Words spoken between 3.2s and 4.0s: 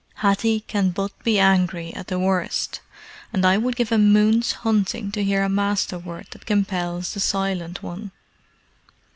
and I would give a